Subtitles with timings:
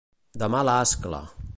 [0.43, 1.23] De mala ascla.